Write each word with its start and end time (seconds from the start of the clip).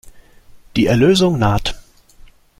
Die 0.77 0.87
Erlösung 0.87 1.37
naht. 1.37 1.75